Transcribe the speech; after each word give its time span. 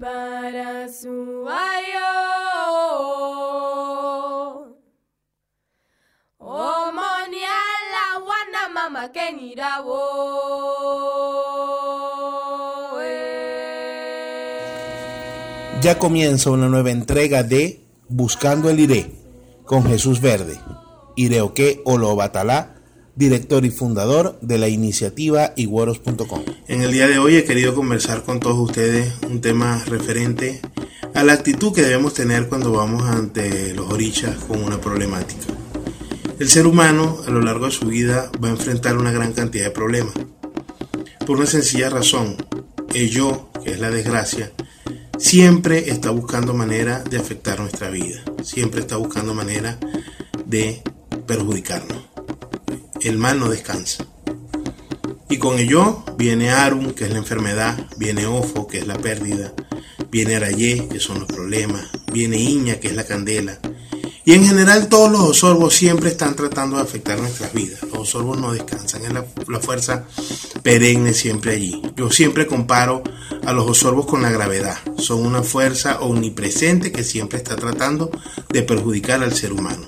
Para 0.00 0.88
su 0.88 1.46
Oh, 6.38 6.92
la 6.92 8.18
wana 8.18 8.68
mama 8.74 9.10
Ya 15.80 15.98
comienza 15.98 16.50
una 16.50 16.68
nueva 16.68 16.90
entrega 16.90 17.42
de 17.42 17.80
Buscando 18.08 18.68
el 18.68 18.80
Iré 18.80 19.10
con 19.64 19.84
Jesús 19.86 20.20
Verde, 20.20 20.60
Ireoque 21.16 21.80
Olobatalá 21.84 22.75
director 23.16 23.64
y 23.64 23.70
fundador 23.70 24.38
de 24.42 24.58
la 24.58 24.68
iniciativa 24.68 25.54
igueros.com. 25.56 26.42
En 26.68 26.82
el 26.82 26.92
día 26.92 27.08
de 27.08 27.18
hoy 27.18 27.36
he 27.36 27.44
querido 27.44 27.74
conversar 27.74 28.22
con 28.22 28.40
todos 28.40 28.58
ustedes 28.58 29.14
un 29.28 29.40
tema 29.40 29.82
referente 29.86 30.60
a 31.14 31.24
la 31.24 31.32
actitud 31.32 31.74
que 31.74 31.82
debemos 31.82 32.12
tener 32.12 32.46
cuando 32.46 32.72
vamos 32.72 33.04
ante 33.04 33.74
los 33.74 33.90
orichas 33.90 34.36
con 34.44 34.62
una 34.62 34.80
problemática. 34.80 35.46
El 36.38 36.48
ser 36.48 36.66
humano 36.66 37.22
a 37.26 37.30
lo 37.30 37.40
largo 37.40 37.64
de 37.64 37.72
su 37.72 37.86
vida 37.86 38.30
va 38.44 38.48
a 38.48 38.52
enfrentar 38.52 38.98
una 38.98 39.10
gran 39.10 39.32
cantidad 39.32 39.64
de 39.64 39.70
problemas. 39.70 40.12
Por 41.26 41.38
una 41.38 41.46
sencilla 41.46 41.88
razón, 41.88 42.36
el 42.92 43.08
yo, 43.08 43.50
que 43.64 43.70
es 43.70 43.80
la 43.80 43.90
desgracia, 43.90 44.52
siempre 45.18 45.88
está 45.90 46.10
buscando 46.10 46.52
manera 46.52 47.02
de 47.02 47.16
afectar 47.16 47.58
nuestra 47.60 47.88
vida, 47.88 48.22
siempre 48.42 48.80
está 48.80 48.96
buscando 48.96 49.32
manera 49.32 49.78
de 50.44 50.82
perjudicarnos 51.26 52.15
el 53.02 53.18
mal 53.18 53.38
no 53.38 53.48
descansa. 53.48 54.06
Y 55.28 55.38
con 55.38 55.58
ello 55.58 56.04
viene 56.16 56.50
Arum, 56.50 56.92
que 56.92 57.04
es 57.04 57.10
la 57.10 57.18
enfermedad, 57.18 57.78
viene 57.96 58.26
Ofo, 58.26 58.66
que 58.66 58.78
es 58.78 58.86
la 58.86 58.96
pérdida, 58.98 59.52
viene 60.10 60.36
Arayé, 60.36 60.88
que 60.88 61.00
son 61.00 61.18
los 61.18 61.28
problemas, 61.28 61.88
viene 62.12 62.38
Iña, 62.38 62.76
que 62.76 62.88
es 62.88 62.94
la 62.94 63.04
candela. 63.04 63.58
Y 64.24 64.32
en 64.34 64.44
general 64.44 64.88
todos 64.88 65.10
los 65.10 65.20
osorbos 65.20 65.74
siempre 65.74 66.10
están 66.10 66.34
tratando 66.34 66.76
de 66.76 66.82
afectar 66.82 67.18
nuestras 67.18 67.52
vidas. 67.52 67.82
Los 67.82 67.98
osorbos 67.98 68.38
no 68.38 68.52
descansan, 68.52 69.04
es 69.04 69.12
la, 69.12 69.24
la 69.46 69.60
fuerza 69.60 70.04
perenne 70.64 71.14
siempre 71.14 71.52
allí. 71.52 71.80
Yo 71.96 72.10
siempre 72.10 72.46
comparo 72.46 73.04
a 73.44 73.52
los 73.52 73.70
osorbos 73.70 74.06
con 74.06 74.22
la 74.22 74.30
gravedad. 74.30 74.78
Son 74.98 75.24
una 75.24 75.44
fuerza 75.44 76.00
omnipresente 76.00 76.90
que 76.90 77.04
siempre 77.04 77.38
está 77.38 77.54
tratando 77.54 78.10
de 78.48 78.62
perjudicar 78.62 79.22
al 79.22 79.32
ser 79.32 79.52
humano. 79.52 79.86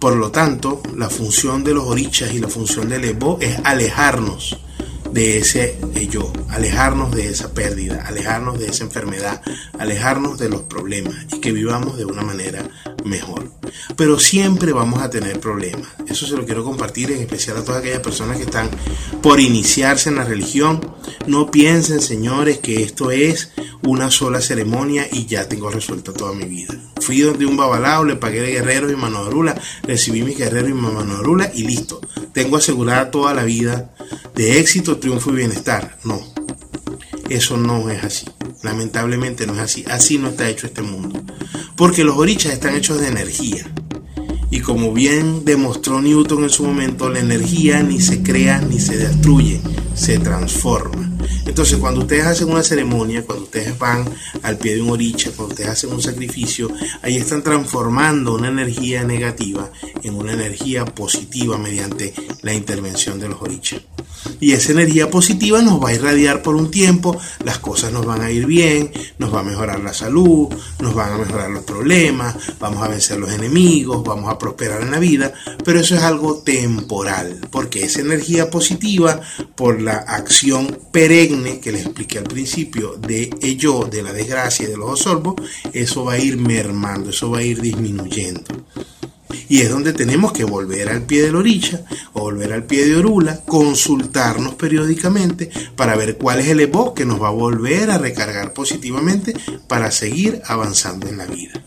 Por 0.00 0.16
lo 0.16 0.30
tanto, 0.30 0.80
la 0.96 1.10
función 1.10 1.64
de 1.64 1.74
los 1.74 1.84
orichas 1.84 2.32
y 2.32 2.38
la 2.38 2.48
función 2.48 2.88
del 2.88 3.04
Evo 3.04 3.38
es 3.40 3.58
alejarnos 3.64 4.56
de 5.12 5.38
ese 5.38 5.78
yo, 6.10 6.32
alejarnos 6.48 7.14
de 7.14 7.28
esa 7.28 7.52
pérdida, 7.52 8.04
alejarnos 8.06 8.58
de 8.58 8.66
esa 8.66 8.84
enfermedad, 8.84 9.42
alejarnos 9.78 10.38
de 10.38 10.48
los 10.48 10.62
problemas 10.62 11.14
y 11.32 11.40
que 11.40 11.52
vivamos 11.52 11.98
de 11.98 12.04
una 12.04 12.22
manera 12.22 12.68
mejor. 13.04 13.50
Pero 13.96 14.18
siempre 14.18 14.72
vamos 14.72 15.02
a 15.02 15.10
tener 15.10 15.40
problemas. 15.40 15.88
Eso 16.06 16.26
se 16.26 16.36
lo 16.36 16.46
quiero 16.46 16.64
compartir 16.64 17.10
en 17.10 17.20
especial 17.20 17.58
a 17.58 17.64
todas 17.64 17.80
aquellas 17.80 18.00
personas 18.00 18.38
que 18.38 18.44
están 18.44 18.70
por 19.22 19.40
iniciarse 19.40 20.08
en 20.08 20.16
la 20.16 20.24
religión. 20.24 20.80
No 21.26 21.50
piensen, 21.50 22.00
señores, 22.00 22.58
que 22.58 22.82
esto 22.82 23.10
es 23.10 23.50
una 23.82 24.10
sola 24.10 24.40
ceremonia 24.40 25.06
y 25.10 25.26
ya 25.26 25.48
tengo 25.48 25.70
resuelta 25.70 26.12
toda 26.12 26.32
mi 26.32 26.44
vida. 26.44 26.74
Fui 27.08 27.22
donde 27.22 27.46
un 27.46 27.56
babalao, 27.56 28.04
le 28.04 28.16
pagué 28.16 28.42
de 28.42 28.50
guerrero 28.50 28.90
y 28.90 28.94
mano 28.94 29.24
de 29.24 29.54
recibí 29.82 30.20
mi 30.20 30.34
guerrero 30.34 30.68
y 30.68 30.74
mano 30.74 31.22
de 31.22 31.50
y 31.54 31.64
listo. 31.64 32.02
Tengo 32.34 32.58
asegurada 32.58 33.10
toda 33.10 33.32
la 33.32 33.44
vida 33.44 33.94
de 34.34 34.60
éxito, 34.60 34.98
triunfo 34.98 35.30
y 35.30 35.36
bienestar. 35.36 35.96
No, 36.04 36.20
eso 37.30 37.56
no 37.56 37.88
es 37.88 38.04
así. 38.04 38.26
Lamentablemente 38.62 39.46
no 39.46 39.54
es 39.54 39.60
así. 39.60 39.86
Así 39.88 40.18
no 40.18 40.28
está 40.28 40.50
hecho 40.50 40.66
este 40.66 40.82
mundo. 40.82 41.22
Porque 41.78 42.04
los 42.04 42.18
orichas 42.18 42.52
están 42.52 42.76
hechos 42.76 43.00
de 43.00 43.08
energía. 43.08 43.66
Y 44.50 44.60
como 44.60 44.92
bien 44.92 45.46
demostró 45.46 46.02
Newton 46.02 46.42
en 46.42 46.50
su 46.50 46.64
momento, 46.64 47.08
la 47.08 47.20
energía 47.20 47.82
ni 47.82 48.02
se 48.02 48.22
crea 48.22 48.60
ni 48.60 48.80
se 48.80 48.98
destruye, 48.98 49.62
se 49.94 50.18
transforma. 50.18 51.07
Entonces, 51.46 51.78
cuando 51.78 52.00
ustedes 52.00 52.26
hacen 52.26 52.50
una 52.50 52.62
ceremonia, 52.62 53.24
cuando 53.24 53.44
ustedes 53.44 53.78
van 53.78 54.04
al 54.42 54.58
pie 54.58 54.74
de 54.74 54.82
un 54.82 54.90
oricha, 54.90 55.30
cuando 55.30 55.54
ustedes 55.54 55.70
hacen 55.70 55.92
un 55.92 56.02
sacrificio, 56.02 56.70
ahí 57.02 57.16
están 57.16 57.42
transformando 57.42 58.34
una 58.34 58.48
energía 58.48 59.04
negativa 59.04 59.70
en 60.02 60.14
una 60.14 60.32
energía 60.32 60.84
positiva 60.84 61.58
mediante 61.58 62.14
la 62.42 62.52
intervención 62.52 63.18
de 63.18 63.28
los 63.28 63.40
orichas. 63.42 63.80
Y 64.40 64.52
esa 64.52 64.72
energía 64.72 65.10
positiva 65.10 65.62
nos 65.62 65.82
va 65.82 65.90
a 65.90 65.94
irradiar 65.94 66.42
por 66.42 66.54
un 66.54 66.70
tiempo, 66.70 67.18
las 67.44 67.58
cosas 67.58 67.92
nos 67.92 68.06
van 68.06 68.22
a 68.22 68.30
ir 68.30 68.46
bien, 68.46 68.92
nos 69.18 69.34
va 69.34 69.40
a 69.40 69.44
mejorar 69.44 69.80
la 69.80 69.92
salud, 69.92 70.48
nos 70.80 70.94
van 70.94 71.12
a 71.12 71.18
mejorar 71.18 71.50
los 71.50 71.64
problemas, 71.64 72.36
vamos 72.58 72.82
a 72.82 72.88
vencer 72.88 73.18
los 73.18 73.32
enemigos, 73.32 74.04
vamos 74.04 74.30
a 74.30 74.38
prosperar 74.38 74.82
en 74.82 74.90
la 74.90 74.98
vida, 74.98 75.32
pero 75.64 75.80
eso 75.80 75.94
es 75.94 76.02
algo 76.02 76.38
temporal, 76.38 77.40
porque 77.50 77.84
esa 77.84 78.00
energía 78.00 78.50
positiva, 78.50 79.20
por 79.54 79.80
la 79.80 79.96
acción 79.96 80.78
perenne 80.92 81.60
que 81.60 81.72
les 81.72 81.84
expliqué 81.84 82.18
al 82.18 82.24
principio 82.24 82.96
de 82.96 83.30
ello, 83.40 83.88
de 83.90 84.02
la 84.02 84.12
desgracia 84.12 84.66
y 84.66 84.70
de 84.70 84.76
los 84.76 84.90
osorbos, 84.90 85.34
eso 85.72 86.04
va 86.04 86.14
a 86.14 86.18
ir 86.18 86.36
mermando, 86.36 87.10
eso 87.10 87.30
va 87.30 87.38
a 87.38 87.42
ir 87.42 87.60
disminuyendo. 87.60 88.42
Y 89.48 89.60
es 89.60 89.70
donde 89.70 89.92
tenemos 89.92 90.32
que 90.32 90.44
volver 90.44 90.88
al 90.88 91.02
pie 91.02 91.22
de 91.22 91.32
la 91.32 91.38
orilla 91.38 91.84
o 92.12 92.20
volver 92.20 92.52
al 92.52 92.64
pie 92.64 92.86
de 92.86 92.96
Orula, 92.96 93.40
consultarnos 93.46 94.54
periódicamente 94.54 95.50
para 95.76 95.96
ver 95.96 96.16
cuál 96.16 96.40
es 96.40 96.48
el 96.48 96.60
evo 96.60 96.94
que 96.94 97.04
nos 97.04 97.22
va 97.22 97.28
a 97.28 97.32
volver 97.32 97.90
a 97.90 97.98
recargar 97.98 98.52
positivamente 98.52 99.34
para 99.66 99.90
seguir 99.90 100.42
avanzando 100.46 101.08
en 101.08 101.18
la 101.18 101.26
vida. 101.26 101.62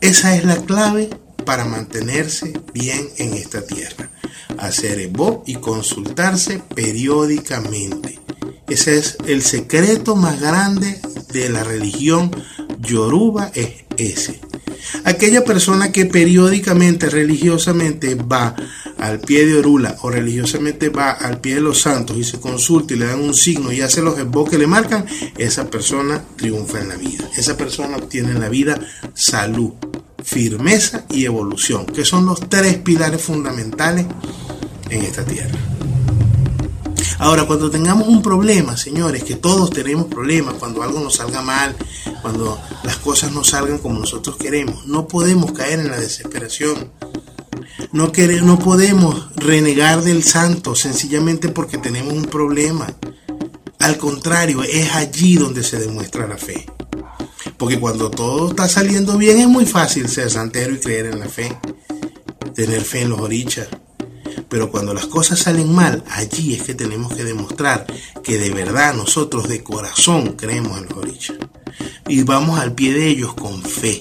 Esa 0.00 0.36
es 0.36 0.44
la 0.44 0.56
clave 0.56 1.10
para 1.44 1.64
mantenerse 1.64 2.52
bien 2.72 3.08
en 3.18 3.34
esta 3.34 3.66
tierra. 3.66 4.10
Hacer 4.58 4.98
evo 5.00 5.42
y 5.46 5.56
consultarse 5.56 6.62
periódicamente. 6.74 8.18
Ese 8.68 8.98
es 8.98 9.16
el 9.26 9.42
secreto 9.42 10.16
más 10.16 10.40
grande 10.40 11.00
de 11.32 11.48
la 11.48 11.64
religión 11.64 12.30
yoruba, 12.80 13.50
es 13.54 13.84
ese 13.96 14.40
Aquella 15.04 15.44
persona 15.44 15.92
que 15.92 16.06
periódicamente, 16.06 17.08
religiosamente 17.08 18.14
va 18.14 18.54
al 18.98 19.20
pie 19.20 19.46
de 19.46 19.58
Orula 19.58 19.96
o 20.02 20.10
religiosamente 20.10 20.90
va 20.90 21.10
al 21.10 21.40
pie 21.40 21.56
de 21.56 21.60
los 21.60 21.80
santos 21.80 22.16
y 22.16 22.24
se 22.24 22.38
consulta 22.38 22.94
y 22.94 22.98
le 22.98 23.06
dan 23.06 23.20
un 23.20 23.34
signo 23.34 23.72
y 23.72 23.80
hace 23.80 24.02
los 24.02 24.18
esbos 24.18 24.48
que 24.48 24.58
le 24.58 24.66
marcan, 24.66 25.06
esa 25.38 25.70
persona 25.70 26.22
triunfa 26.36 26.80
en 26.80 26.88
la 26.88 26.96
vida. 26.96 27.28
Esa 27.36 27.56
persona 27.56 27.96
obtiene 27.96 28.32
en 28.32 28.40
la 28.40 28.48
vida 28.48 28.78
salud, 29.14 29.72
firmeza 30.22 31.04
y 31.10 31.24
evolución, 31.24 31.86
que 31.86 32.04
son 32.04 32.26
los 32.26 32.48
tres 32.48 32.76
pilares 32.78 33.22
fundamentales 33.22 34.06
en 34.90 35.02
esta 35.02 35.24
tierra. 35.24 35.58
Ahora, 37.20 37.44
cuando 37.44 37.70
tengamos 37.70 38.08
un 38.08 38.22
problema, 38.22 38.78
señores, 38.78 39.22
que 39.24 39.36
todos 39.36 39.68
tenemos 39.68 40.06
problemas, 40.06 40.54
cuando 40.54 40.82
algo 40.82 41.00
nos 41.00 41.16
salga 41.16 41.42
mal, 41.42 41.76
cuando 42.22 42.58
las 42.82 42.96
cosas 42.96 43.30
no 43.32 43.44
salgan 43.44 43.76
como 43.76 44.00
nosotros 44.00 44.38
queremos, 44.38 44.86
no 44.86 45.06
podemos 45.06 45.52
caer 45.52 45.80
en 45.80 45.90
la 45.90 46.00
desesperación. 46.00 46.92
No, 47.92 48.10
no 48.42 48.58
podemos 48.58 49.34
renegar 49.36 50.02
del 50.02 50.24
santo 50.24 50.74
sencillamente 50.74 51.50
porque 51.50 51.76
tenemos 51.76 52.14
un 52.14 52.24
problema. 52.24 52.86
Al 53.80 53.98
contrario, 53.98 54.62
es 54.62 54.90
allí 54.94 55.34
donde 55.34 55.62
se 55.62 55.78
demuestra 55.78 56.26
la 56.26 56.38
fe. 56.38 56.64
Porque 57.58 57.78
cuando 57.78 58.10
todo 58.10 58.48
está 58.48 58.66
saliendo 58.66 59.18
bien 59.18 59.40
es 59.40 59.46
muy 59.46 59.66
fácil 59.66 60.08
ser 60.08 60.30
santero 60.30 60.74
y 60.74 60.78
creer 60.78 61.06
en 61.06 61.20
la 61.20 61.28
fe. 61.28 61.54
Tener 62.54 62.80
fe 62.80 63.02
en 63.02 63.10
los 63.10 63.20
orichas, 63.20 63.68
pero 64.50 64.68
cuando 64.68 64.92
las 64.92 65.06
cosas 65.06 65.38
salen 65.38 65.72
mal, 65.72 66.02
allí 66.10 66.54
es 66.54 66.64
que 66.64 66.74
tenemos 66.74 67.14
que 67.14 67.22
demostrar 67.22 67.86
que 68.22 68.36
de 68.36 68.50
verdad 68.50 68.94
nosotros 68.94 69.48
de 69.48 69.62
corazón 69.62 70.34
creemos 70.36 70.76
en 70.76 70.86
los 70.86 70.98
orichas. 70.98 71.36
Y 72.08 72.24
vamos 72.24 72.58
al 72.58 72.74
pie 72.74 72.92
de 72.92 73.06
ellos 73.06 73.32
con 73.34 73.62
fe. 73.62 74.00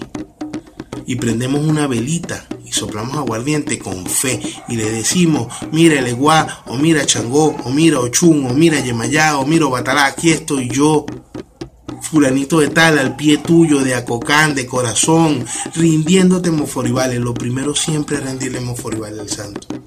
Y 1.05 1.17
prendemos 1.17 1.63
una 1.63 1.85
velita 1.85 2.47
y 2.65 2.71
soplamos 2.71 3.17
aguardiente 3.17 3.77
con 3.77 4.07
fe 4.07 4.41
y 4.67 4.75
le 4.75 4.91
decimos, 4.91 5.53
mira 5.71 5.99
el 5.99 6.07
Eguá, 6.07 6.63
o 6.65 6.77
mira 6.77 7.05
Changó, 7.05 7.55
o 7.63 7.69
mira 7.69 7.99
Ochun, 7.99 8.47
o 8.47 8.53
mira 8.53 8.79
Yemayá, 8.79 9.37
o 9.37 9.45
mira 9.45 9.67
Batalá, 9.67 10.07
aquí 10.07 10.31
estoy 10.31 10.67
yo, 10.67 11.05
fulanito 12.01 12.59
de 12.59 12.69
tal, 12.69 12.97
al 12.97 13.15
pie 13.15 13.37
tuyo, 13.37 13.81
de 13.81 13.93
acocán, 13.93 14.55
de 14.55 14.65
corazón, 14.65 15.45
rindiéndote 15.75 16.49
moforibales. 16.49 17.19
Lo 17.19 17.35
primero 17.35 17.75
siempre 17.75 18.17
es 18.17 18.23
rendirle 18.23 18.61
moforibales 18.61 19.19
al 19.19 19.29
santo 19.29 19.78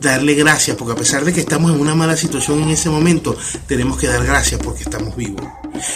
darle 0.00 0.34
gracias, 0.34 0.76
porque 0.76 0.92
a 0.92 0.96
pesar 0.96 1.24
de 1.24 1.32
que 1.32 1.40
estamos 1.40 1.72
en 1.72 1.80
una 1.80 1.94
mala 1.94 2.16
situación 2.16 2.62
en 2.62 2.70
ese 2.70 2.90
momento, 2.90 3.36
tenemos 3.66 3.98
que 3.98 4.06
dar 4.06 4.24
gracias 4.24 4.60
porque 4.62 4.82
estamos 4.82 5.16
vivos. 5.16 5.46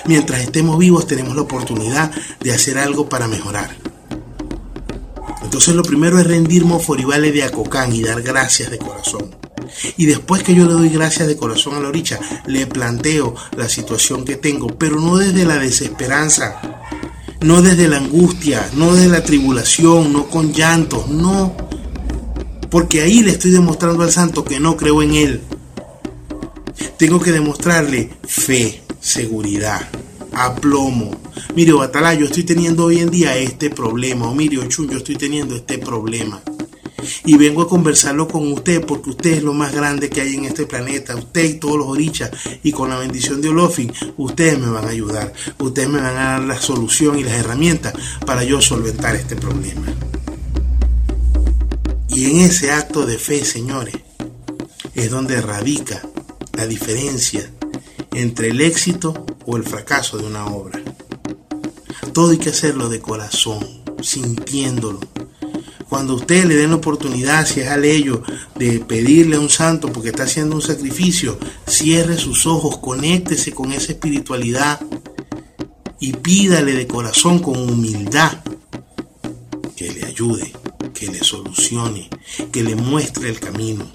Mientras 0.06 0.42
estemos 0.42 0.78
vivos 0.78 1.06
tenemos 1.06 1.34
la 1.34 1.42
oportunidad 1.42 2.10
de 2.40 2.52
hacer 2.52 2.78
algo 2.78 3.08
para 3.08 3.28
mejorar. 3.28 3.76
Entonces 5.42 5.75
lo 5.75 5.82
primero 5.82 6.19
es 6.19 6.26
rendir 6.26 6.64
moforibales 6.64 7.32
de 7.32 7.44
Acocán 7.44 7.94
y 7.94 8.02
dar 8.02 8.22
gracias 8.22 8.70
de 8.70 8.78
corazón. 8.78 9.34
Y 9.96 10.06
después 10.06 10.42
que 10.42 10.54
yo 10.54 10.66
le 10.66 10.72
doy 10.72 10.88
gracias 10.88 11.28
de 11.28 11.37
corazón 11.37 11.75
a 11.75 11.80
la 11.80 11.92
le 12.46 12.66
planteo 12.66 13.34
la 13.56 13.69
situación 13.69 14.25
que 14.25 14.37
tengo, 14.37 14.66
pero 14.78 15.00
no 15.00 15.16
desde 15.16 15.44
la 15.44 15.58
desesperanza, 15.58 16.60
no 17.40 17.62
desde 17.62 17.88
la 17.88 17.98
angustia, 17.98 18.69
no 18.75 18.94
desde 18.94 19.08
la 19.08 19.22
tribulación, 19.22 20.12
no 20.12 20.26
con 20.28 20.52
llantos, 20.52 21.08
no. 21.08 21.54
Porque 22.75 23.03
ahí 23.03 23.23
le 23.23 23.31
estoy 23.31 23.53
demostrando 23.53 24.03
al 24.03 24.11
santo 24.11 24.44
que 24.44 24.59
no 24.59 24.76
creo 24.76 25.00
en 25.00 25.15
él. 25.15 25.41
Tengo 26.99 27.21
que 27.21 27.31
demostrarle 27.31 28.11
fe, 28.26 28.82
seguridad, 28.99 29.88
aplomo. 30.32 31.12
Mire, 31.55 31.73
Batalá, 31.73 32.15
yo 32.15 32.26
estoy 32.26 32.43
teniendo 32.43 32.87
hoy 32.87 32.99
en 32.99 33.12
día 33.12 33.37
este 33.37 33.71
problema. 33.71 34.26
O 34.26 34.35
mire, 34.35 34.59
Ochun, 34.59 34.88
yo 34.88 34.99
estoy 34.99 35.15
teniendo 35.15 35.55
este 35.55 35.79
problema 35.79 36.43
y 37.25 37.37
vengo 37.37 37.62
a 37.62 37.69
conversarlo 37.69 38.26
con 38.26 38.50
usted 38.50 38.85
porque 38.85 39.11
usted 39.11 39.35
es 39.35 39.43
lo 39.44 39.53
más 39.53 39.73
grande 39.73 40.11
que 40.11 40.23
hay 40.23 40.35
en 40.35 40.47
este 40.47 40.67
planeta, 40.67 41.15
usted 41.15 41.44
y 41.44 41.55
todos 41.61 41.79
los 41.79 41.87
orichas 41.87 42.32
y 42.65 42.73
con 42.73 42.88
la 42.88 42.99
bendición 42.99 43.41
de 43.41 43.50
Olofin, 43.50 43.93
ustedes 44.17 44.59
me 44.59 44.69
van 44.69 44.87
a 44.87 44.88
ayudar, 44.88 45.32
ustedes 45.61 45.88
me 45.88 46.00
van 46.00 46.17
a 46.17 46.31
dar 46.31 46.43
la 46.43 46.61
solución 46.61 47.21
y 47.21 47.23
las 47.23 47.35
herramientas 47.35 47.94
para 48.26 48.43
yo 48.43 48.61
solventar 48.61 49.15
este 49.15 49.37
problema. 49.37 49.87
Y 52.14 52.31
en 52.31 52.40
ese 52.40 52.70
acto 52.70 53.05
de 53.05 53.19
fe, 53.19 53.44
señores, 53.44 53.96
es 54.94 55.11
donde 55.11 55.40
radica 55.40 56.00
la 56.52 56.66
diferencia 56.66 57.50
entre 58.12 58.50
el 58.50 58.61
éxito 58.61 59.26
o 59.44 59.56
el 59.56 59.64
fracaso 59.64 60.19
de 60.19 60.26
una 60.26 60.46
obra. 60.46 60.81
Todo 62.12 62.31
hay 62.31 62.38
que 62.38 62.50
hacerlo 62.50 62.88
de 62.88 63.00
corazón, 63.00 63.82
sintiéndolo, 64.00 65.00
cuando 65.94 66.14
usted 66.14 66.44
le 66.46 66.56
den 66.56 66.70
la 66.70 66.76
oportunidad, 66.76 67.46
si 67.46 67.61
es 67.61 67.69
al 67.69 67.84
ello, 67.84 68.22
de 68.56 68.81
pedirle 68.81 69.37
a 69.37 69.40
un 69.40 69.49
santo 69.49 69.93
porque 69.93 70.08
está 70.08 70.25
haciendo 70.25 70.56
un 70.56 70.62
sacrificio, 70.62 71.38
cierre 71.66 72.16
sus 72.16 72.46
ojos, 72.46 72.78
conéctese 72.78 73.52
con 73.52 73.70
esa 73.70 73.93
espiritualidad 73.93 74.81
y 76.00 76.12
pídale 76.14 76.72
de 76.72 76.87
corazón 76.88 77.38
con 77.38 77.58
humildad 77.58 78.40
que 79.76 79.93
le 79.93 80.05
ayude, 80.05 80.52
que 80.94 81.08
le 81.08 81.23
solucione, 81.23 82.08
que 82.50 82.62
le 82.62 82.76
muestre 82.76 83.29
el 83.29 83.41
camino, 83.41 83.91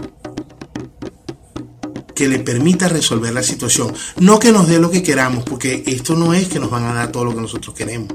que 2.13 2.27
le 2.27 2.39
permita 2.39 2.89
resolver 2.89 3.33
la 3.33 3.41
situación. 3.41 3.93
No 4.17 4.37
que 4.37 4.51
nos 4.51 4.67
dé 4.67 4.77
lo 4.77 4.91
que 4.91 5.01
queramos, 5.01 5.45
porque 5.45 5.83
esto 5.87 6.15
no 6.15 6.33
es 6.33 6.49
que 6.49 6.59
nos 6.59 6.69
van 6.69 6.83
a 6.83 6.93
dar 6.93 7.11
todo 7.11 7.25
lo 7.25 7.33
que 7.33 7.41
nosotros 7.41 7.73
queremos 7.75 8.13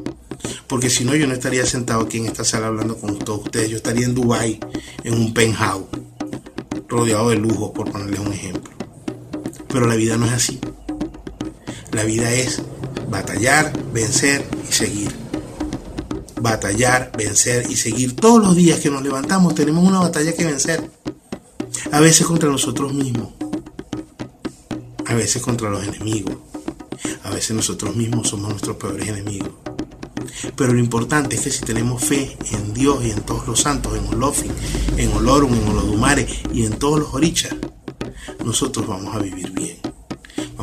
porque 0.67 0.91
si 0.91 1.05
no 1.05 1.15
yo 1.15 1.27
no 1.27 1.35
estaría 1.35 1.65
sentado 1.67 2.03
aquí 2.03 2.19
en 2.19 2.27
esta 2.27 2.45
sala 2.45 2.69
hablando 2.69 2.97
con 2.97 3.19
todos 3.19 3.45
ustedes, 3.45 3.71
yo 3.71 3.77
estaría 3.77 4.07
en 4.07 4.15
Dubai 4.15 4.59
en 5.03 5.15
un 5.15 5.35
penthouse, 5.35 5.87
rodeado 6.89 7.31
de 7.31 7.37
lujo, 7.37 7.73
por 7.73 7.91
ponerles 7.91 8.21
un 8.21 8.33
ejemplo. 8.33 8.73
Pero 9.69 9.87
la 9.87 9.97
vida 9.97 10.17
no 10.17 10.27
es 10.27 10.33
así. 10.33 10.61
La 11.93 12.05
vida 12.05 12.33
es 12.33 12.63
batallar, 13.09 13.73
vencer 13.93 14.45
y 14.69 14.73
seguir. 14.73 15.24
Batallar, 16.45 17.11
vencer 17.17 17.71
y 17.71 17.77
seguir. 17.77 18.15
Todos 18.17 18.39
los 18.43 18.55
días 18.55 18.79
que 18.79 18.91
nos 18.91 19.03
levantamos 19.03 19.55
tenemos 19.55 19.83
una 19.83 20.01
batalla 20.01 20.35
que 20.35 20.45
vencer. 20.45 20.91
A 21.91 22.01
veces 22.01 22.27
contra 22.27 22.51
nosotros 22.51 22.93
mismos. 22.93 23.31
A 25.07 25.15
veces 25.15 25.41
contra 25.41 25.71
los 25.71 25.83
enemigos. 25.89 26.37
A 27.23 27.31
veces 27.31 27.57
nosotros 27.57 27.97
mismos 27.97 28.29
somos 28.29 28.51
nuestros 28.51 28.77
peores 28.77 29.09
enemigos. 29.09 29.53
Pero 30.55 30.75
lo 30.75 30.81
importante 30.81 31.37
es 31.37 31.41
que 31.41 31.51
si 31.51 31.65
tenemos 31.65 32.05
fe 32.05 32.37
en 32.53 32.75
Dios 32.75 33.03
y 33.03 33.13
en 33.13 33.23
todos 33.23 33.47
los 33.47 33.63
santos, 33.63 33.97
en 33.97 34.07
Olofin, 34.09 34.53
en 34.99 35.15
Olorum, 35.15 35.55
en 35.55 35.67
Olodumare 35.67 36.29
y 36.53 36.67
en 36.67 36.79
todos 36.79 37.01
los 37.01 37.15
orichas, 37.15 37.55
nosotros 38.45 38.87
vamos 38.87 39.17
a 39.17 39.19
vivir 39.19 39.51
bien. 39.53 39.84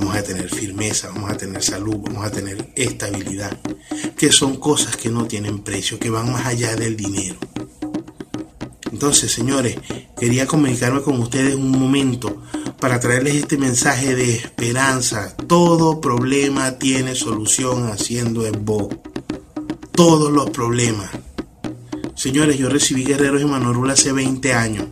Vamos 0.02 0.18
a 0.18 0.24
tener 0.24 0.50
firmeza, 0.50 1.10
vamos 1.10 1.30
a 1.30 1.38
tener 1.38 1.62
salud, 1.62 1.98
vamos 1.98 2.26
a 2.26 2.32
tener 2.32 2.72
estabilidad, 2.76 3.56
que 4.18 4.32
son 4.32 4.58
cosas 4.58 4.98
que 4.98 5.10
no 5.10 5.28
tienen 5.28 5.60
precio, 5.60 6.00
que 6.00 6.10
van 6.10 6.32
más 6.32 6.48
allá 6.48 6.76
del 6.76 6.98
dinero. 6.98 7.38
Entonces, 8.92 9.32
señores, 9.32 9.78
quería 10.20 10.48
comunicarme 10.48 11.04
con 11.04 11.20
ustedes 11.20 11.54
un 11.54 11.70
momento 11.70 12.42
para 12.80 13.00
traerles 13.00 13.36
este 13.36 13.60
mensaje 13.60 14.16
de 14.16 14.38
esperanza. 14.38 15.38
Todo 15.48 16.02
problema 16.02 16.80
tiene 16.80 17.14
solución 17.14 17.92
haciendo 17.92 18.48
el 18.48 18.58
bo 18.58 18.90
todos 19.92 20.32
los 20.32 20.50
problemas. 20.50 21.12
Señores, 22.16 22.58
yo 22.58 22.70
recibí 22.70 23.04
Guerreros 23.04 23.44
y 23.44 23.46
Manorula 23.46 23.94
hace 23.94 24.12
20 24.12 24.52
años. 24.52 24.88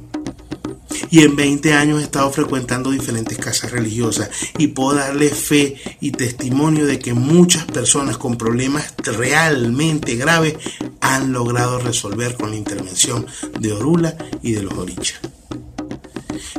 Y 1.11 1.23
en 1.23 1.35
20 1.35 1.73
años 1.73 1.99
he 1.99 2.03
estado 2.03 2.31
frecuentando 2.31 2.91
diferentes 2.91 3.37
casas 3.37 3.71
religiosas 3.71 4.29
y 4.57 4.67
puedo 4.67 4.95
darle 4.95 5.29
fe 5.29 5.75
y 5.99 6.11
testimonio 6.11 6.85
de 6.85 6.99
que 6.99 7.13
muchas 7.13 7.65
personas 7.65 8.17
con 8.17 8.37
problemas 8.37 8.93
realmente 9.03 10.15
graves 10.15 10.55
han 11.01 11.33
logrado 11.33 11.79
resolver 11.79 12.35
con 12.35 12.51
la 12.51 12.57
intervención 12.57 13.25
de 13.59 13.73
Orula 13.73 14.15
y 14.43 14.51
de 14.51 14.63
los 14.63 14.73
Orichas. 14.73 15.19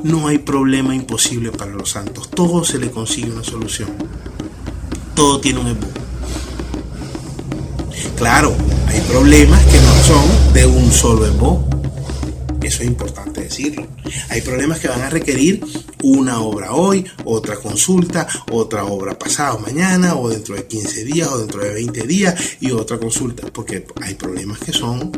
No 0.03 0.29
hay 0.29 0.39
problema 0.39 0.95
imposible 0.95 1.53
para 1.53 1.73
los 1.73 1.91
santos. 1.91 2.31
Todo 2.31 2.65
se 2.65 2.79
le 2.79 2.91
consigue 2.91 3.31
una 3.31 3.45
solución. 3.45 3.91
Todo 5.15 5.41
tiene 5.41 5.61
un 5.61 5.69
embudo. 5.69 5.93
Claro, 8.17 8.55
hay 8.87 9.01
problemas 9.03 9.65
que 9.67 9.79
no 9.81 9.95
son 10.03 10.53
de 10.53 10.67
un 10.67 10.91
solo 10.91 11.27
embo. 11.27 11.69
Eso 12.63 12.83
es 12.83 12.89
importante 12.89 13.30
decirlo. 13.51 13.87
Hay 14.29 14.41
problemas 14.41 14.79
que 14.79 14.89
van 14.89 15.03
a 15.03 15.11
requerir 15.11 15.61
una 16.03 16.41
obra 16.41 16.73
hoy, 16.73 17.05
otra 17.25 17.57
consulta, 17.57 18.27
otra 18.51 18.85
obra 18.85 19.19
pasado 19.19 19.59
mañana, 19.59 20.15
o 20.15 20.29
dentro 20.29 20.55
de 20.55 20.67
15 20.67 21.05
días, 21.05 21.29
o 21.29 21.39
dentro 21.39 21.63
de 21.63 21.75
20 21.75 22.07
días, 22.07 22.35
y 22.61 22.71
otra 22.71 22.99
consulta. 22.99 23.47
Porque 23.53 23.85
hay 24.03 24.15
problemas 24.15 24.61
que 24.61 24.73
son 24.73 25.13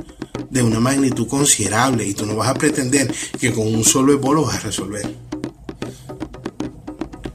de 0.51 0.63
una 0.63 0.81
magnitud 0.81 1.29
considerable 1.29 2.07
y 2.07 2.15
tú 2.15 2.27
no 2.27 2.37
vas 2.37 2.49
a 2.49 2.55
pretender 2.55 3.13
que 3.39 3.53
con 3.53 3.67
un 3.67 3.85
solo 3.85 4.13
embo 4.13 4.35
lo 4.35 4.45
vas 4.45 4.57
a 4.57 4.61
resolver. 4.61 5.15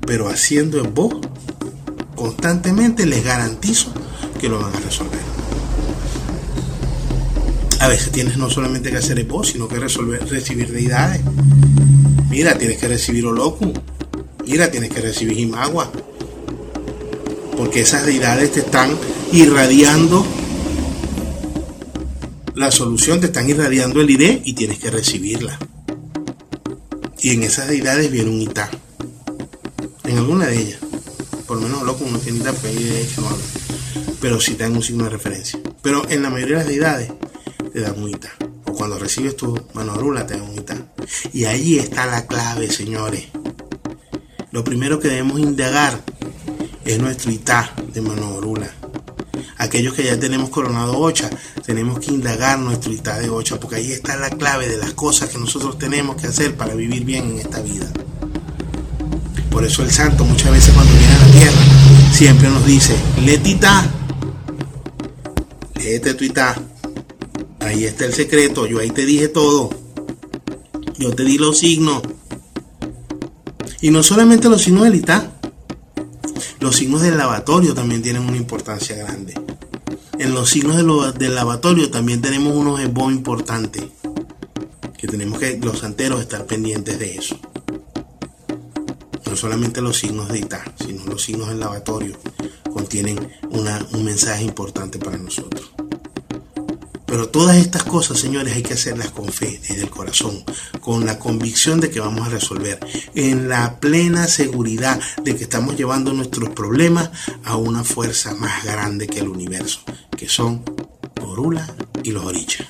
Pero 0.05 0.29
haciendo 0.29 0.79
embo 0.79 1.21
constantemente 2.15 3.05
les 3.05 3.23
garantizo 3.23 3.91
que 4.39 4.49
lo 4.49 4.59
van 4.59 4.75
a 4.75 4.79
resolver 4.79 5.46
a 7.79 7.87
veces 7.87 8.11
tienes 8.11 8.37
no 8.37 8.49
solamente 8.49 8.89
que 8.89 8.97
hacer 8.97 9.23
vos, 9.25 9.49
sino 9.49 9.67
que 9.67 9.79
resolver, 9.79 10.27
recibir 10.27 10.71
deidades. 10.71 11.21
Mira, 12.29 12.57
tienes 12.57 12.77
que 12.77 12.87
recibir 12.87 13.25
Oloku. 13.25 13.73
Mira, 14.45 14.71
tienes 14.71 14.89
que 14.89 15.01
recibir 15.01 15.39
Imagua. 15.39 15.91
Porque 17.55 17.81
esas 17.81 18.05
deidades 18.05 18.51
te 18.51 18.59
están 18.61 18.97
irradiando 19.31 20.25
la 22.55 22.71
solución, 22.71 23.19
te 23.19 23.27
están 23.27 23.49
irradiando 23.49 24.01
el 24.01 24.09
ID 24.09 24.41
y 24.43 24.53
tienes 24.53 24.79
que 24.79 24.89
recibirla. 24.89 25.59
Y 27.19 27.31
en 27.31 27.43
esas 27.43 27.67
deidades 27.67 28.11
viene 28.11 28.29
un 28.29 28.41
Itá. 28.41 28.69
En 30.03 30.17
alguna 30.17 30.47
de 30.47 30.59
ellas. 30.59 30.79
Por 31.45 31.57
lo 31.57 31.63
menos 31.63 31.81
Oloku 31.81 32.05
no 32.09 32.19
tiene 32.19 32.39
Itá, 32.39 32.53
pero 32.61 32.77
hay 32.77 33.09
habla. 33.17 33.37
Pero 34.19 34.39
sí 34.39 34.55
dan 34.55 34.75
un 34.75 34.83
signo 34.83 35.03
de 35.03 35.11
referencia. 35.11 35.59
Pero 35.83 36.07
en 36.09 36.23
la 36.23 36.29
mayoría 36.29 36.57
de 36.57 36.63
las 36.63 36.67
deidades 36.67 37.11
te 37.77 37.83
dan 37.83 37.95
O 38.65 38.73
cuando 38.73 38.97
recibes 38.97 39.37
tu 39.37 39.55
mano 39.73 39.93
rula 39.95 40.25
te 40.25 40.33
dan 40.33 40.49
un 40.49 40.65
Y 41.31 41.45
ahí 41.45 41.77
está 41.77 42.07
la 42.07 42.25
clave, 42.25 42.71
señores. 42.71 43.27
Lo 44.51 44.63
primero 44.63 44.99
que 44.99 45.09
debemos 45.09 45.39
indagar 45.39 46.01
es 46.83 46.97
nuestro 46.97 47.31
itá 47.31 47.71
de 47.93 48.01
mano 48.01 48.41
rula. 48.41 48.67
Aquellos 49.57 49.93
que 49.93 50.03
ya 50.03 50.19
tenemos 50.19 50.49
coronado 50.49 50.97
ocha, 50.97 51.29
tenemos 51.65 51.99
que 51.99 52.11
indagar 52.11 52.57
nuestro 52.57 52.91
itá 52.91 53.19
de 53.19 53.29
ocha, 53.29 53.59
porque 53.59 53.75
ahí 53.75 53.91
está 53.91 54.15
la 54.15 54.29
clave 54.31 54.67
de 54.67 54.77
las 54.77 54.93
cosas 54.93 55.29
que 55.29 55.37
nosotros 55.37 55.77
tenemos 55.77 56.15
que 56.19 56.27
hacer 56.27 56.55
para 56.55 56.73
vivir 56.73 57.05
bien 57.05 57.29
en 57.29 57.39
esta 57.39 57.61
vida. 57.61 57.91
Por 59.51 59.63
eso 59.65 59.83
el 59.83 59.91
santo 59.91 60.25
muchas 60.25 60.51
veces 60.51 60.73
cuando 60.73 60.93
viene 60.93 61.13
a 61.13 61.19
la 61.19 61.31
tierra 61.31 61.61
siempre 62.11 62.49
nos 62.49 62.65
dice, 62.65 62.95
letita, 63.23 63.85
léete 65.75 66.13
tu 66.15 66.23
itá, 66.23 66.55
Ahí 67.59 67.85
está 67.85 68.05
el 68.05 68.13
secreto, 68.13 68.65
yo 68.65 68.79
ahí 68.79 68.91
te 68.91 69.05
dije 69.05 69.27
todo. 69.27 69.69
Yo 70.97 71.13
te 71.13 71.23
di 71.23 71.37
los 71.37 71.59
signos. 71.59 72.01
Y 73.81 73.91
no 73.91 74.01
solamente 74.03 74.49
los 74.49 74.63
signos 74.63 74.83
del 74.83 74.95
ITA, 74.95 75.31
los 76.59 76.75
signos 76.75 77.01
del 77.01 77.17
lavatorio 77.17 77.73
también 77.73 78.01
tienen 78.01 78.23
una 78.23 78.37
importancia 78.37 78.95
grande. 78.95 79.33
En 80.17 80.33
los 80.33 80.49
signos 80.49 80.77
del 81.17 81.35
lavatorio 81.35 81.91
también 81.91 82.21
tenemos 82.21 82.55
unos 82.55 82.79
esbos 82.79 83.11
importantes. 83.11 83.83
Que 84.97 85.07
tenemos 85.07 85.37
que 85.37 85.59
los 85.59 85.79
santeros 85.79 86.21
estar 86.21 86.45
pendientes 86.45 86.97
de 86.97 87.15
eso. 87.17 87.39
No 89.25 89.35
solamente 89.35 89.81
los 89.81 89.97
signos 89.97 90.29
de 90.29 90.39
ITA, 90.39 90.63
sino 90.83 91.05
los 91.05 91.21
signos 91.21 91.49
del 91.49 91.59
lavatorio 91.59 92.17
contienen 92.73 93.19
un 93.51 94.03
mensaje 94.03 94.43
importante 94.43 94.97
para 94.97 95.17
nosotros. 95.17 95.76
Pero 97.07 97.29
todas 97.29 97.55
estas 97.55 97.83
cosas, 97.83 98.19
señores, 98.19 98.53
hay 98.53 98.63
que 98.63 98.73
hacerlas 98.73 99.11
con 99.11 99.29
fe, 99.29 99.61
desde 99.61 99.83
el 99.83 99.89
corazón, 99.89 100.43
con 100.81 101.05
la 101.05 101.17
convicción 101.17 101.79
de 101.79 101.89
que 101.89 102.01
vamos 102.01 102.27
a 102.27 102.29
resolver, 102.29 102.79
en 103.15 103.47
la 103.47 103.79
plena 103.79 104.27
seguridad 104.27 104.99
de 105.23 105.35
que 105.35 105.43
estamos 105.43 105.77
llevando 105.77 106.11
nuestros 106.11 106.49
problemas 106.49 107.09
a 107.45 107.55
una 107.55 107.85
fuerza 107.85 108.35
más 108.35 108.65
grande 108.65 109.07
que 109.07 109.19
el 109.19 109.29
universo, 109.29 109.79
que 110.17 110.27
son 110.27 110.63
Orula 111.21 111.73
y 112.03 112.11
los 112.11 112.25
Orichas. 112.25 112.67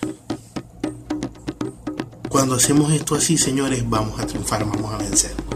Cuando 2.30 2.56
hacemos 2.56 2.94
esto 2.94 3.16
así, 3.16 3.40
señores, 3.40 3.84
vamos 3.90 4.20
a 4.20 4.28
triunfar, 4.28 4.64
vamos 4.66 4.94
a 4.94 4.98
vencer. 4.98 5.47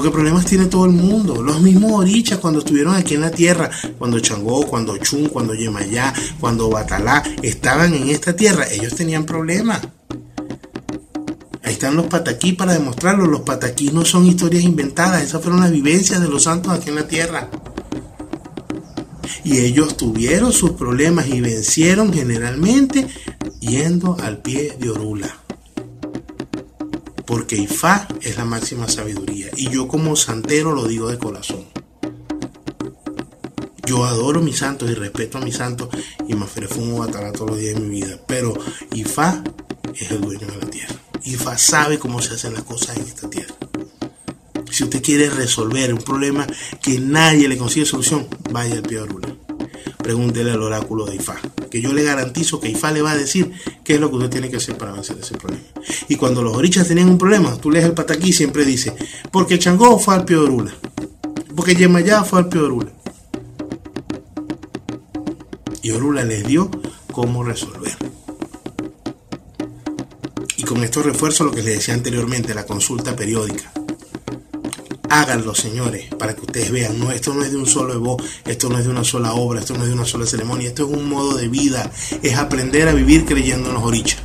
Porque 0.00 0.14
problemas 0.14 0.46
tiene 0.46 0.64
todo 0.64 0.86
el 0.86 0.92
mundo. 0.92 1.42
Los 1.42 1.60
mismos 1.60 1.92
orichas 1.92 2.38
cuando 2.38 2.60
estuvieron 2.60 2.94
aquí 2.94 3.16
en 3.16 3.20
la 3.20 3.30
tierra, 3.30 3.68
cuando 3.98 4.18
Changó, 4.18 4.66
cuando 4.66 4.96
Chun, 4.96 5.28
cuando 5.28 5.52
Yemayá, 5.52 6.14
cuando 6.40 6.70
Batalá 6.70 7.22
estaban 7.42 7.92
en 7.92 8.08
esta 8.08 8.34
tierra, 8.34 8.64
ellos 8.70 8.94
tenían 8.94 9.26
problemas. 9.26 9.82
Ahí 11.62 11.74
están 11.74 11.96
los 11.96 12.06
pataquí 12.06 12.54
para 12.54 12.72
demostrarlo. 12.72 13.26
Los 13.26 13.42
pataquí 13.42 13.90
no 13.90 14.06
son 14.06 14.24
historias 14.24 14.64
inventadas, 14.64 15.22
esas 15.22 15.42
fueron 15.42 15.60
las 15.60 15.70
vivencias 15.70 16.18
de 16.18 16.28
los 16.28 16.44
santos 16.44 16.72
aquí 16.72 16.88
en 16.88 16.94
la 16.94 17.06
tierra. 17.06 17.50
Y 19.44 19.58
ellos 19.58 19.98
tuvieron 19.98 20.50
sus 20.50 20.70
problemas 20.70 21.26
y 21.26 21.42
vencieron 21.42 22.10
generalmente 22.10 23.06
yendo 23.60 24.16
al 24.18 24.38
pie 24.38 24.78
de 24.80 24.88
Orula 24.88 25.39
porque 27.30 27.56
Ifá 27.56 28.08
es 28.22 28.36
la 28.36 28.44
máxima 28.44 28.88
sabiduría. 28.88 29.50
Y 29.56 29.70
yo 29.70 29.86
como 29.86 30.16
santero 30.16 30.74
lo 30.74 30.88
digo 30.88 31.08
de 31.08 31.16
corazón. 31.16 31.64
Yo 33.86 34.04
adoro 34.04 34.40
a 34.40 34.42
mis 34.42 34.58
santos 34.58 34.90
y 34.90 34.94
respeto 34.94 35.38
a 35.38 35.40
mis 35.40 35.54
santos 35.54 35.90
y 36.26 36.34
me 36.34 36.46
fumo 36.46 36.98
batalá 36.98 37.30
todos 37.30 37.50
los 37.50 37.60
días 37.60 37.76
de 37.76 37.82
mi 37.82 38.00
vida. 38.00 38.18
Pero 38.26 38.52
Ifá 38.94 39.44
es 39.94 40.10
el 40.10 40.22
dueño 40.22 40.44
de 40.48 40.56
la 40.56 40.70
tierra. 40.70 40.96
Ifá 41.22 41.56
sabe 41.56 42.00
cómo 42.00 42.20
se 42.20 42.34
hacen 42.34 42.52
las 42.52 42.64
cosas 42.64 42.96
en 42.96 43.04
esta 43.04 43.30
tierra. 43.30 43.54
Si 44.72 44.82
usted 44.82 45.00
quiere 45.00 45.30
resolver 45.30 45.94
un 45.94 46.02
problema 46.02 46.48
que 46.82 46.98
nadie 46.98 47.48
le 47.48 47.56
consigue 47.56 47.86
solución, 47.86 48.26
vaya 48.50 48.74
al 48.74 48.82
pie 48.82 49.02
de 49.02 49.36
Pregúntele 49.98 50.50
al 50.50 50.62
oráculo 50.62 51.06
de 51.06 51.14
Ifá 51.14 51.40
que 51.70 51.80
yo 51.80 51.92
le 51.92 52.02
garantizo 52.02 52.60
que 52.60 52.68
IFA 52.68 52.90
le 52.90 53.02
va 53.02 53.12
a 53.12 53.16
decir 53.16 53.52
qué 53.84 53.94
es 53.94 54.00
lo 54.00 54.10
que 54.10 54.16
usted 54.16 54.30
tiene 54.30 54.50
que 54.50 54.56
hacer 54.56 54.76
para 54.76 54.92
vencer 54.92 55.16
ese 55.20 55.36
problema. 55.36 55.62
Y 56.08 56.16
cuando 56.16 56.42
los 56.42 56.56
orichas 56.56 56.88
tenían 56.88 57.08
un 57.08 57.18
problema, 57.18 57.56
tú 57.56 57.70
lees 57.70 57.84
el 57.84 57.92
pataquí 57.92 58.32
siempre 58.32 58.64
dice, 58.64 58.94
porque 59.30 59.58
Changó 59.58 59.98
fue 59.98 60.14
al 60.14 60.24
Piorula, 60.24 60.72
porque 61.54 61.74
Yemayá 61.74 62.24
fue 62.24 62.40
al 62.40 62.48
Piorula. 62.48 62.90
Y 65.82 65.90
Orula 65.92 66.24
les 66.24 66.46
dio 66.46 66.70
cómo 67.12 67.42
resolver. 67.42 67.96
Y 70.56 70.62
con 70.64 70.84
estos 70.84 71.04
refuerzos, 71.04 71.46
lo 71.46 71.52
que 71.52 71.62
les 71.62 71.76
decía 71.76 71.94
anteriormente, 71.94 72.54
la 72.54 72.66
consulta 72.66 73.16
periódica 73.16 73.72
Háganlo, 75.12 75.56
señores, 75.56 76.06
para 76.14 76.36
que 76.36 76.42
ustedes 76.42 76.70
vean. 76.70 77.00
No, 77.00 77.10
esto 77.10 77.34
no 77.34 77.42
es 77.42 77.50
de 77.50 77.56
un 77.56 77.66
solo 77.66 77.94
evo, 77.94 78.16
esto 78.46 78.68
no 78.68 78.78
es 78.78 78.84
de 78.84 78.90
una 78.90 79.02
sola 79.02 79.32
obra, 79.32 79.58
esto 79.58 79.74
no 79.74 79.82
es 79.82 79.88
de 79.88 79.94
una 79.94 80.04
sola 80.04 80.24
ceremonia, 80.24 80.68
esto 80.68 80.84
es 80.88 80.96
un 80.96 81.08
modo 81.08 81.36
de 81.36 81.48
vida. 81.48 81.90
Es 82.22 82.38
aprender 82.38 82.86
a 82.86 82.92
vivir 82.92 83.24
creyendo 83.24 83.70
en 83.70 83.74
los 83.74 83.82
orichas. 83.82 84.20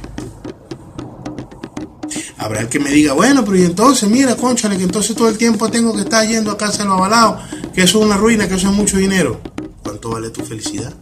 Habrá 2.46 2.62
el 2.62 2.70
que 2.70 2.80
me 2.80 2.92
diga, 2.92 3.14
bueno, 3.14 3.44
pero 3.44 3.58
y 3.58 3.64
entonces, 3.64 4.08
mira, 4.08 4.36
conchale, 4.36 4.78
que 4.78 4.84
entonces 4.84 5.16
todo 5.16 5.30
el 5.30 5.36
tiempo 5.36 5.68
tengo 5.72 5.96
que 5.96 6.02
estar 6.02 6.28
yendo 6.28 6.52
a 6.52 6.58
casa 6.60 6.84
de 6.84 6.90
los 6.90 6.94
avalados, 7.00 7.42
que 7.74 7.82
eso 7.82 7.98
es 7.98 8.06
una 8.06 8.18
ruina, 8.18 8.48
que 8.48 8.54
eso 8.54 8.70
es 8.70 8.76
mucho 8.76 8.98
dinero. 8.98 9.42
¿Cuánto 9.82 10.12
vale 10.12 10.30
tu 10.30 10.46
felicidad? 10.46 10.94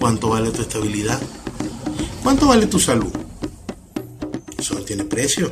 ¿Cuánto 0.00 0.30
vale 0.30 0.50
tu 0.50 0.62
estabilidad? 0.62 1.20
¿Cuánto 2.22 2.48
vale 2.48 2.66
tu 2.68 2.78
salud? 2.78 3.12
Eso 4.56 4.76
no 4.76 4.80
tiene 4.80 5.04
precio. 5.04 5.50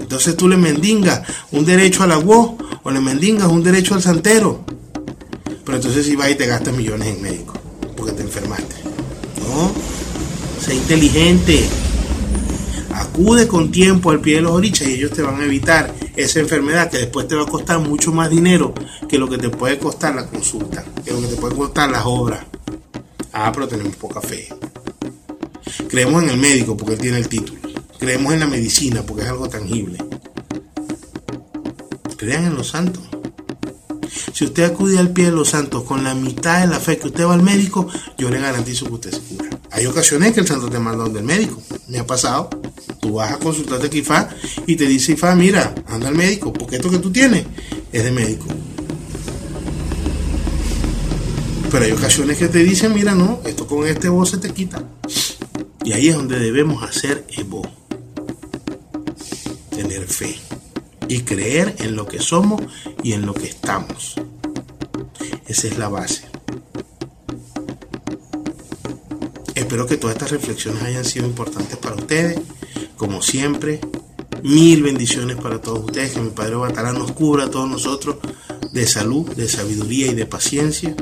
Entonces 0.00 0.36
tú 0.36 0.48
le 0.48 0.58
mendigas 0.58 1.22
un 1.50 1.64
derecho 1.64 2.04
al 2.04 2.12
agua 2.12 2.54
o 2.84 2.90
le 2.92 3.00
mendigas 3.00 3.48
un 3.48 3.64
derecho 3.64 3.96
al 3.96 4.02
santero. 4.02 4.64
Pero 5.64 5.76
entonces 5.76 6.06
si 6.06 6.14
vas 6.14 6.30
y 6.30 6.36
te 6.36 6.46
gastas 6.46 6.72
millones 6.72 7.08
en 7.08 7.20
médico 7.20 7.54
porque 7.96 8.12
te 8.12 8.22
enfermaste. 8.22 8.76
No, 9.40 9.72
sé 10.60 10.74
inteligente. 10.74 11.68
Acude 12.92 13.48
con 13.48 13.70
tiempo 13.70 14.10
al 14.10 14.20
pie 14.20 14.36
de 14.36 14.42
los 14.42 14.52
orichas 14.52 14.88
y 14.88 14.94
ellos 14.94 15.12
te 15.12 15.22
van 15.22 15.40
a 15.40 15.44
evitar 15.44 15.94
esa 16.16 16.40
enfermedad 16.40 16.90
que 16.90 16.98
después 16.98 17.26
te 17.28 17.34
va 17.34 17.42
a 17.44 17.46
costar 17.46 17.78
mucho 17.78 18.12
más 18.12 18.28
dinero 18.30 18.74
que 19.08 19.18
lo 19.18 19.28
que 19.28 19.38
te 19.38 19.48
puede 19.48 19.78
costar 19.78 20.14
la 20.14 20.26
consulta, 20.26 20.84
que 21.04 21.12
lo 21.12 21.20
que 21.20 21.28
te 21.28 21.36
puede 21.36 21.56
costar 21.56 21.90
las 21.90 22.02
obras. 22.04 22.44
Ah, 23.32 23.50
pero 23.52 23.68
tenemos 23.68 23.96
poca 23.96 24.20
fe. 24.20 24.48
Creemos 25.88 26.22
en 26.22 26.30
el 26.30 26.36
médico 26.36 26.76
porque 26.76 26.94
él 26.94 27.00
tiene 27.00 27.18
el 27.18 27.28
título. 27.28 27.60
Creemos 27.98 28.32
en 28.34 28.40
la 28.40 28.46
medicina 28.46 29.02
porque 29.02 29.22
es 29.22 29.28
algo 29.28 29.48
tangible. 29.48 29.98
Crean 32.16 32.44
en 32.44 32.54
los 32.54 32.68
santos. 32.68 33.09
Si 34.40 34.46
usted 34.46 34.62
acude 34.64 34.98
al 34.98 35.10
pie 35.10 35.26
de 35.26 35.32
los 35.32 35.50
santos 35.50 35.82
con 35.82 36.02
la 36.02 36.14
mitad 36.14 36.62
de 36.62 36.66
la 36.66 36.80
fe 36.80 36.96
que 36.96 37.08
usted 37.08 37.26
va 37.26 37.34
al 37.34 37.42
médico, 37.42 37.86
yo 38.16 38.30
le 38.30 38.40
garantizo 38.40 38.86
que 38.86 38.92
usted 38.94 39.10
se 39.10 39.20
cura. 39.20 39.50
Hay 39.70 39.84
ocasiones 39.84 40.32
que 40.32 40.40
el 40.40 40.46
santo 40.46 40.70
te 40.70 40.78
manda 40.78 41.04
donde 41.04 41.18
el 41.18 41.26
médico. 41.26 41.62
Me 41.88 41.98
ha 41.98 42.06
pasado. 42.06 42.48
Tú 43.00 43.12
vas 43.16 43.32
a 43.32 43.36
consultarte 43.36 43.94
a 43.94 43.98
Ifá 43.98 44.30
y 44.66 44.76
te 44.76 44.86
dice 44.86 45.12
Ifá, 45.12 45.34
mira, 45.34 45.74
anda 45.86 46.08
al 46.08 46.14
médico, 46.14 46.54
porque 46.54 46.76
esto 46.76 46.90
que 46.90 47.00
tú 47.00 47.12
tienes 47.12 47.44
es 47.92 48.02
de 48.02 48.10
médico. 48.12 48.46
Pero 51.70 51.84
hay 51.84 51.92
ocasiones 51.92 52.38
que 52.38 52.48
te 52.48 52.60
dicen, 52.60 52.94
mira, 52.94 53.14
no, 53.14 53.42
esto 53.44 53.66
con 53.66 53.86
este 53.86 54.08
voz 54.08 54.30
se 54.30 54.38
te 54.38 54.54
quita. 54.54 54.82
Y 55.84 55.92
ahí 55.92 56.08
es 56.08 56.16
donde 56.16 56.38
debemos 56.38 56.82
hacer 56.82 57.26
Evo 57.36 57.60
tener 59.68 60.06
fe 60.06 60.38
y 61.08 61.20
creer 61.20 61.76
en 61.80 61.94
lo 61.94 62.06
que 62.06 62.20
somos 62.20 62.62
y 63.02 63.12
en 63.12 63.26
lo 63.26 63.34
que 63.34 63.48
estamos. 63.48 64.14
Esa 65.50 65.66
es 65.66 65.78
la 65.78 65.88
base. 65.88 66.22
Espero 69.52 69.84
que 69.84 69.96
todas 69.96 70.14
estas 70.14 70.30
reflexiones 70.30 70.80
hayan 70.84 71.04
sido 71.04 71.26
importantes 71.26 71.76
para 71.76 71.96
ustedes. 71.96 72.38
Como 72.96 73.20
siempre, 73.20 73.80
mil 74.44 74.84
bendiciones 74.84 75.38
para 75.38 75.60
todos 75.60 75.86
ustedes. 75.86 76.12
Que 76.12 76.20
mi 76.20 76.30
Padre 76.30 76.54
Batalá 76.54 76.92
nos 76.92 77.10
cubra 77.10 77.46
a 77.46 77.50
todos 77.50 77.68
nosotros 77.68 78.18
de 78.70 78.86
salud, 78.86 79.28
de 79.34 79.48
sabiduría 79.48 80.06
y 80.06 80.14
de 80.14 80.26
paciencia. 80.26 80.94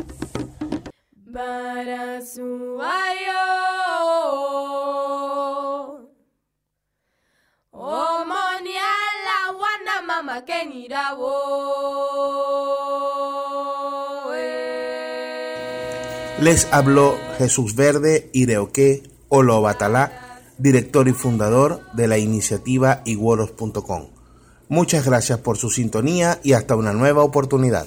Les 16.48 16.66
habló 16.70 17.18
Jesús 17.36 17.74
Verde 17.74 18.30
Ireoque 18.32 19.02
Olobatalá, 19.28 20.40
director 20.56 21.06
y 21.06 21.12
fundador 21.12 21.82
de 21.92 22.08
la 22.08 22.16
iniciativa 22.16 23.02
iguoros.com. 23.04 24.06
Muchas 24.70 25.04
gracias 25.04 25.40
por 25.40 25.58
su 25.58 25.68
sintonía 25.68 26.40
y 26.42 26.54
hasta 26.54 26.74
una 26.74 26.94
nueva 26.94 27.22
oportunidad. 27.22 27.86